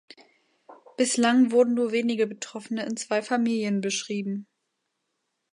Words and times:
Bislang 0.97 1.51
wurden 1.51 1.75
nur 1.75 1.91
wenige 1.91 2.25
Betroffene 2.25 2.83
in 2.87 2.97
zwei 2.97 3.21
Familien 3.21 3.81
beschrieben. 3.81 4.47